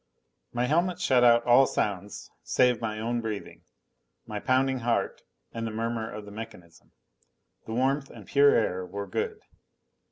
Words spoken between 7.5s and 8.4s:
The warmth and